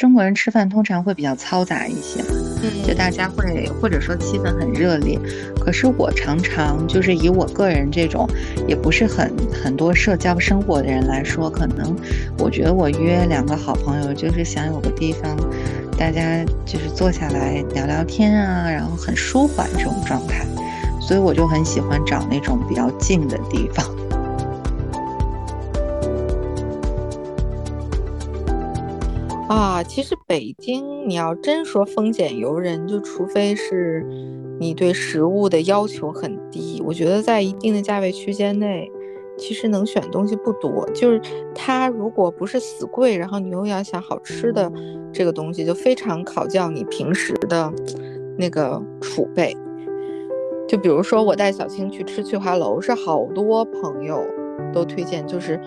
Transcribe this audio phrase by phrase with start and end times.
[0.00, 2.28] 中国人吃饭通常会比较嘈杂一些嘛，
[2.88, 5.20] 就大家会或者说气氛很热烈。
[5.60, 8.26] 可是我常常就是以我个人这种
[8.66, 9.30] 也不是很
[9.62, 11.94] 很多社交生活的人来说，可能
[12.38, 15.36] 我觉得我约两个好朋友就是想有个地方，
[15.98, 20.46] 大家就是坐下来聊聊天啊，然后很舒缓这种状态，
[20.98, 23.84] 所以我就很喜欢找那种比较静的地方。
[29.50, 34.06] 啊，其实北京，你要真说风险由人，就除非是
[34.60, 36.80] 你对食物的要求很低。
[36.86, 38.88] 我觉得在一定的价位区间内，
[39.36, 40.88] 其实能选东西不多。
[40.94, 41.20] 就是
[41.52, 44.70] 它如果不是死贵，然后你又要想好吃的
[45.12, 47.72] 这个东西，就非常考教你平时的
[48.38, 49.56] 那个储备。
[50.68, 54.24] 就比如说我带小青去吃翠华楼，是好多朋友
[54.72, 55.60] 都推荐，就是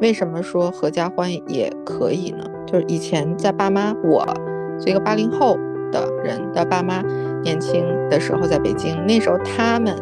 [0.00, 2.44] 为什么说合家欢也可以呢？
[2.70, 4.22] 就是以前在爸妈，我
[4.78, 5.58] 是一个八零后
[5.90, 7.00] 的人的爸妈，
[7.42, 9.96] 年轻的时候在北京，那时候他们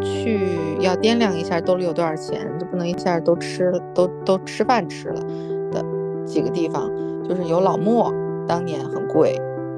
[0.00, 5.20] 去要掂量一下兜里有多少钱，就不能一下都吃都都吃饭吃了
[5.72, 5.84] 的
[6.24, 6.88] 几个地方，
[7.28, 8.14] 就是有老莫，
[8.46, 9.34] 当年很贵，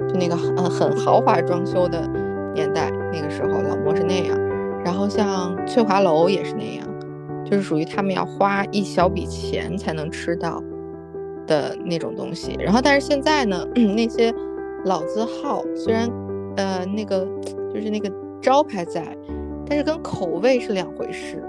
[0.06, 2.06] 就那个很很豪华装修的
[2.52, 4.38] 年代，那个时候老莫是那样，
[4.84, 6.86] 然后像翠华楼也是那样，
[7.46, 10.62] 就是属于他们要花一小笔钱才能吃到。
[11.46, 14.32] 的那种东西，然后但是现在呢， 那些
[14.84, 16.10] 老字号虽然，
[16.56, 17.26] 呃，那个
[17.72, 19.16] 就是那个招牌在，
[19.66, 21.42] 但是跟口味是两回事。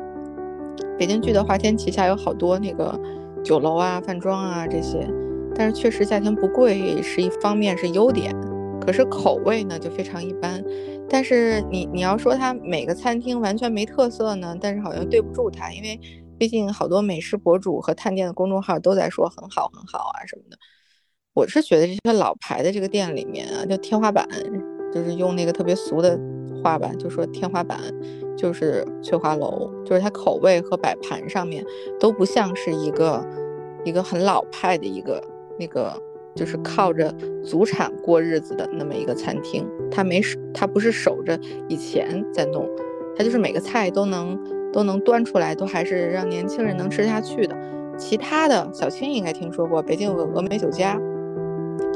[0.97, 2.99] 北京聚德华天旗下有好多那个
[3.43, 5.07] 酒楼啊、饭庄啊这些，
[5.55, 8.35] 但是确实价钱不贵是一方面是优点，
[8.79, 10.63] 可是口味呢就非常一般。
[11.09, 15.99] 但是你你要说它每个餐厅完全没特色呢，但是好像对不住它，因为。
[16.37, 20.57] 毕竟好多美食博主和探店的公众号都在说很好很好啊什么的，
[21.33, 24.27] 我是觉得这些老牌的这个店里面啊，就天花板，
[24.93, 26.19] 就是用那个特别俗的
[26.63, 27.79] 话吧，就说天花板
[28.37, 31.65] 就是翠华楼，就是它口味和摆盘上面
[31.99, 33.25] 都不像是一个
[33.83, 35.23] 一个很老派的一个
[35.59, 35.99] 那个，
[36.35, 37.11] 就是靠着
[37.43, 40.21] 祖产过日子的那么一个餐厅，它没
[40.53, 42.69] 它不是守着以前在弄，
[43.15, 44.37] 它就是每个菜都能。
[44.77, 47.57] 都能端出来，都还是让年轻人能吃下去的。
[47.97, 51.01] 其他的小青应该听说过，北京有个峨眉酒家。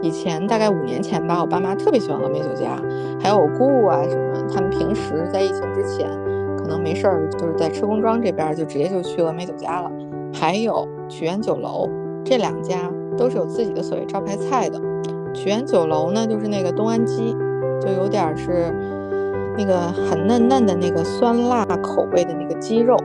[0.01, 2.81] 以前大概五年前吧，我爸妈特别喜欢峨眉酒家，
[3.21, 6.09] 还有我姑姑啊什么，他们平时在疫情之前，
[6.57, 9.91] 可能没事儿就是在车公庄这边就直接就去峨眉酒家了。
[10.33, 11.87] 还有曲园酒楼，
[12.25, 14.81] 这两家都是有自己的所谓招牌菜的。
[15.35, 17.37] 曲园酒楼呢，就是那个东安鸡，
[17.79, 18.73] 就有点是。
[19.57, 22.95] 那个很嫩嫩的那个酸辣口味的那个鸡肉，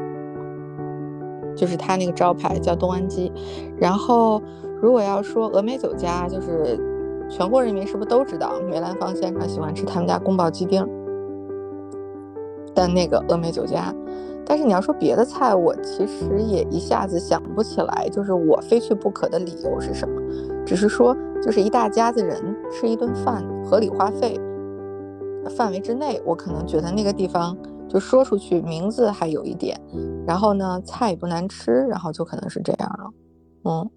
[1.56, 3.32] 就是它那个招牌叫东安鸡。
[3.78, 4.40] 然后，
[4.80, 6.78] 如果要说峨眉酒家，就是
[7.28, 10.86] 全国人民是不是都知道梅兰芳先生喜欢吃他们家宫保鸡丁
[12.74, 13.92] 的那个峨眉酒家？
[14.48, 20.22] 但是你要说别的菜，我其实也一下子想不起来，就是我非去不可的理由是什么？
[20.64, 24.38] 只是说，就是一大家子人吃一顿饭，合理花费。
[25.48, 27.56] 范围之内，我可能觉得那个地方
[27.88, 29.80] 就说出去名字还有一点，
[30.26, 33.10] 然后呢菜也不难吃，然后就可能是这样了。
[33.64, 33.90] 嗯，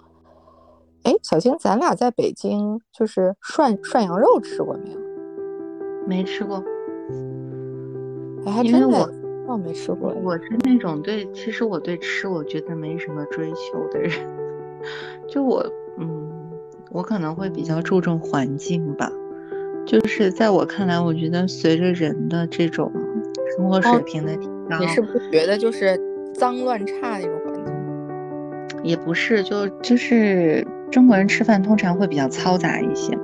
[1.03, 4.99] 哎，小青，咱俩在北京就是涮涮羊肉吃过没有？
[6.07, 6.63] 没吃过。
[8.45, 9.11] 哎，还真的，
[9.47, 10.13] 我没吃过。
[10.23, 14.11] 我是那种对，其实我对吃我觉得没什么追求的人，
[15.27, 15.63] 就我，
[15.97, 16.31] 嗯，
[16.91, 19.11] 我可能会比较注重环境吧。
[19.89, 22.91] 就是在我看来，我觉得随着人的这种
[23.57, 25.99] 生活水平的提高，你是不是觉得就是
[26.31, 28.83] 脏乱差那种环境？
[28.83, 33.23] 也不是，就就是中国人吃饭通常会比较嘈杂一些嘛，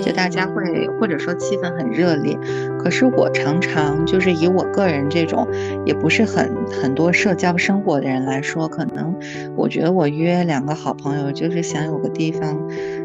[0.00, 2.38] 就大家会或者说气氛很热烈。
[2.78, 5.48] 可是我常常就是以我个人这种
[5.84, 6.48] 也不是很
[6.80, 9.12] 很多社交生活的人来说，可能
[9.56, 12.56] 我觉得我约两个好朋友就是想有个地方。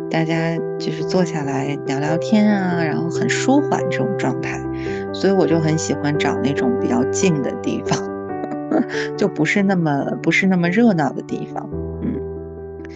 [0.09, 4.59] 大家就是坐下来聊聊天啊，然后很舒缓这种状态，
[5.14, 8.00] 所以我就很喜欢找那种比较静的地方，
[9.17, 11.70] 就不是那么不是那么热闹的地方。
[12.02, 12.16] 嗯，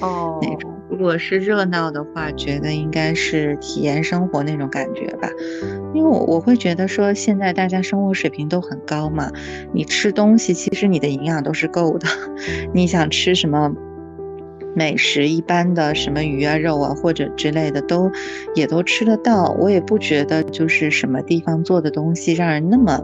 [0.02, 5.30] 哦，那种如果是热闹的话，觉得应该是体验生活那种感觉吧。
[5.94, 9.30] 因为我我会觉得说，现在大家生活水平都很高嘛，
[9.72, 12.08] 你吃东西其实你的营养都是够的，
[12.74, 13.72] 你想吃什么？
[14.76, 18.12] 美食一般的什么鱼啊肉啊或者之类的都
[18.56, 23.02] 也都吃得到，我也不觉得就是什么地方做的东西让人那么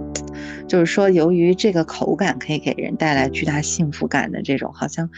[0.68, 5.10] 就是说由于这个口感可以给人带来巨大幸福感的这种，好像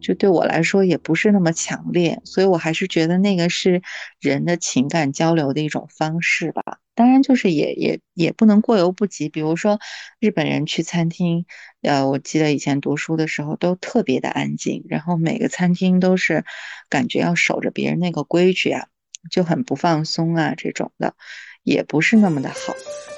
[0.00, 3.82] 就对我来说也不是那么强烈，所以我还是觉得那个是
[4.20, 6.62] 人的情感交流的一种方式吧。
[6.96, 9.28] 当然，就是也也也不能过犹不及。
[9.28, 9.80] 比如说，
[10.20, 11.44] 日本人去餐厅，
[11.82, 16.44] 呃，我记得以前读书的时候都特别的安静，然后每个餐厅都是
[16.88, 18.86] 感觉要守着别人那个规矩啊，
[19.28, 21.16] 就很不放松啊，这种的
[21.64, 22.74] 也不是那么的好。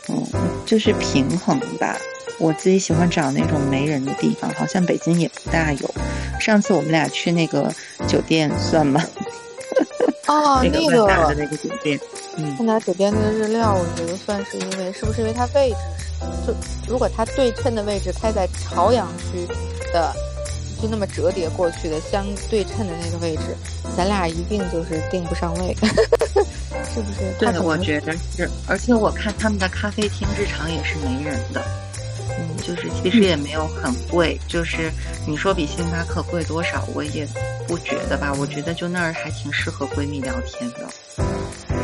[0.08, 0.24] 嗯，
[0.64, 1.96] 就是平衡吧。
[2.38, 5.94] 我自己喜欢找那种没人的地方，好像北京也不大有。
[6.38, 7.72] 上次我们俩去那个
[8.06, 9.02] 酒店算吗？
[10.26, 11.98] 哦， 那个那个酒店，
[12.36, 15.76] 嗯，万达酒店那个日料，我觉得算是因为是不是因为它位置，
[16.46, 16.54] 就
[16.86, 19.46] 如果它对称的位置开在朝阳区
[19.92, 20.12] 的，
[20.82, 23.56] 就那么折叠过去的相对称的那个位置，
[23.96, 25.74] 咱俩一定就是定不上位，
[26.92, 27.32] 是不是？
[27.38, 31.62] 对，我觉得是，而且我看他们的咖啡厅日常也是没人的。
[32.38, 34.90] 嗯，就是其实也没有很贵，就是
[35.26, 37.26] 你说比星巴克贵多少，我也
[37.66, 38.32] 不觉得吧。
[38.38, 40.86] 我觉得就那儿还挺适合闺蜜聊天的。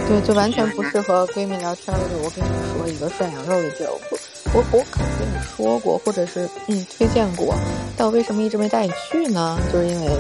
[0.06, 2.02] 对，就完全不适合闺蜜聊天的。
[2.23, 4.19] 我跟你说一个涮羊肉的地儿，我
[4.52, 7.55] 我我可能跟你说过，或者是嗯推荐过，
[7.96, 9.58] 但我为什么一直没带你去呢？
[9.73, 10.11] 就是因为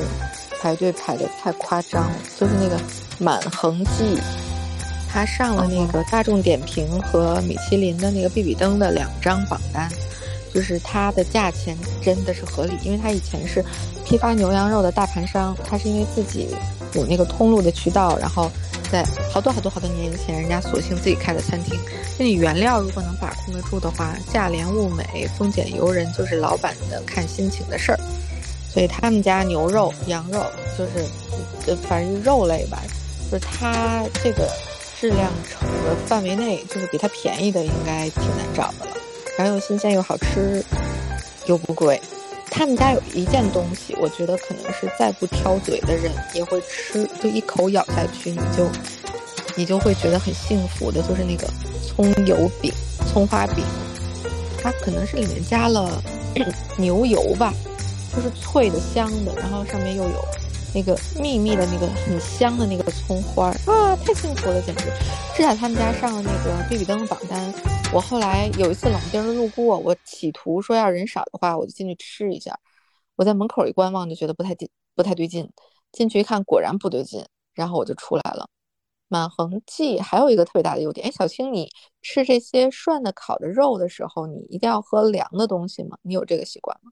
[0.62, 2.10] 排队排的太夸张。
[2.38, 2.80] 就是那个
[3.18, 4.18] 满恒记，
[5.12, 9.90] 它上了那个大众点评和米其林的那个必比登的两张榜单。
[10.54, 13.64] 就是它的价钱真的是合理，因为它以前是
[14.04, 16.48] 批发牛羊肉的大盘商，它是因为自己
[16.92, 18.50] 有那个通路的渠道，然后
[18.90, 21.74] 在好多好多好多年前，人家索性自己开的餐厅。
[22.18, 27.98] 那你原料如果能把控得住的话，价廉物美、丰俭由人，就是老板的看心情的事儿。
[28.68, 30.44] 所以他们家牛肉、羊肉，
[30.76, 31.06] 就是
[31.66, 32.82] 呃，反正肉类吧，
[33.30, 34.46] 就是它这个
[35.02, 38.96] 质量成的范围内，就是比它便宜的应该挺难找的了。
[39.36, 40.64] 然后又新鲜又好吃，
[41.46, 42.00] 又不贵。
[42.48, 48.70] 他们家有一件东西，我觉得可能是再不挑嘴的人也会吃，就一口咬下去，你就
[49.56, 51.48] 你就会觉得很幸福的，就是那个
[51.84, 52.72] 葱油饼、
[53.12, 53.64] 葱花饼。
[54.62, 56.00] 它可能是里面加了
[56.78, 57.52] 牛油吧，
[58.14, 60.24] 就是脆的、香的，然后上面又有。
[60.74, 64.84] 那个秘密的那个很香的那个葱花儿啊，太幸福了，简直！
[65.34, 67.52] 是在他们家上了那个必比登榜单。
[67.92, 72.58] 我后来有一次冷不丁的路过，我企图说要人少的话，我就进去吃一下。
[73.16, 75.50] 我在门口一观望，就觉得不太对，不太对劲。
[75.92, 77.22] 进去一看，果然不对劲，
[77.52, 78.48] 然后我就出来了。
[79.08, 81.68] 满恒记还有一个特别大的优点，哎，小青，你
[82.00, 85.98] 吃这些涮的、烤的肉的时候，你一定要喝凉的东西吗？
[86.00, 86.90] 你有这个习惯吗？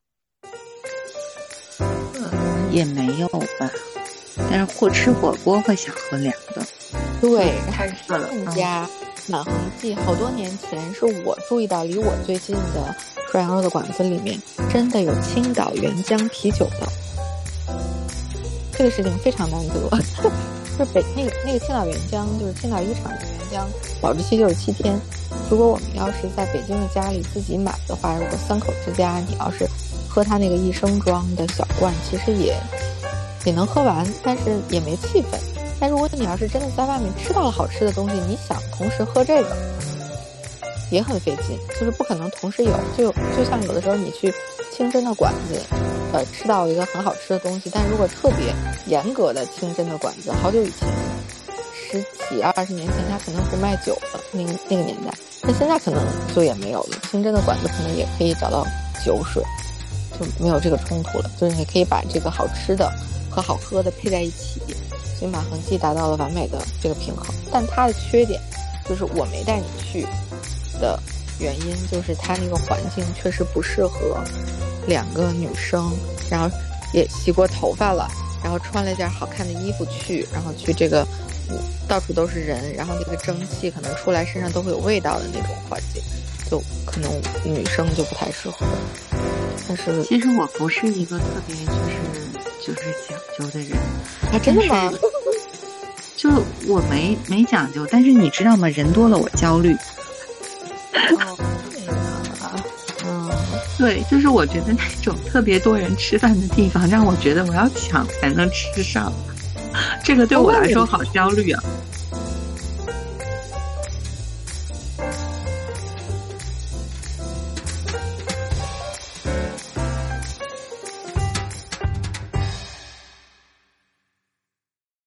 [2.71, 3.71] 也没有吧，
[4.51, 6.67] 但是或吃火锅会想喝凉的。
[7.21, 8.29] 对，太热了。
[8.29, 8.89] 他们家
[9.27, 12.95] 满恒记好多年前是我注意到离我最近的
[13.31, 14.41] 涮羊肉的馆子里面，
[14.73, 16.89] 真的有青岛原浆啤酒的。
[18.73, 19.91] 这个事情非常难得，
[20.79, 23.19] 就是北那个那个青岛原浆，就是青岛一厂的
[23.53, 23.67] 原浆，
[24.01, 24.99] 保质期就是七天。
[25.51, 29.69] 如果我们要是在北京的家里自己买的话，如果三口之家，你要是。
[30.11, 32.55] 喝他那个一升装的小罐，其实也
[33.45, 35.39] 也能喝完，但是也没气氛。
[35.79, 39.57] 但如果你要是真的在外面吃到了好吃的东西，你想同时喝这个，
[40.91, 42.73] 也很费劲，就是不可能同时有。
[42.99, 44.35] 就就像有的时候你去
[44.77, 45.59] 清真的馆子，
[46.13, 48.53] 呃，吃到一个很好吃的东西，但如果特别
[48.87, 50.87] 严格的清真的馆子，好久以前，
[51.73, 56.99] 十几二十年前，他可能不卖酒的，那个那个年代，那现在可能就也没有了。
[57.11, 58.67] 清真的馆子可能也可以找到
[59.03, 59.43] 酒水。
[60.21, 62.93] 就没有这个冲突了，就是你可以把这个好吃的
[63.31, 64.61] 和好喝的配在一起，
[65.19, 67.35] 所以马恒记达到了完美的这个平衡。
[67.51, 68.39] 但它的缺点
[68.87, 70.07] 就是我没带你去
[70.79, 71.01] 的
[71.39, 74.23] 原因，就是它那个环境确实不适合
[74.87, 75.91] 两个女生，
[76.31, 76.55] 然后
[76.93, 78.07] 也洗过头发了，
[78.43, 81.07] 然后穿了一件好看的衣服去，然后去这个
[81.89, 86.03] 到处都是人，然后那个蒸汽可能出来身上都会有味道的那种环境，
[86.51, 87.11] 就可能
[87.43, 88.67] 女生就不太适合。
[89.69, 93.79] 但是其实我不是一个特别就是就是讲究的人，
[94.33, 94.93] 啊，真的吗？
[96.17, 96.29] 就
[96.67, 98.69] 我没没讲究，但是你知道吗？
[98.69, 99.75] 人多了我焦虑。
[102.41, 102.55] 啊，
[103.07, 103.31] 嗯，
[103.79, 109.13] 对，就是我觉得那种特别多人吃饭的地方，让我觉得我要抢才能吃上，
[110.05, 111.63] 这个对我来说好焦虑啊。